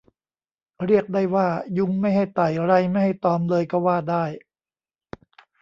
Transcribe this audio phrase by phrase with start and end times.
[0.85, 1.47] เรียกได้ว่า
[1.77, 4.23] ยุงไม่ให้ไต่ไรไม่ให้ตอมเลยก็ว่าได้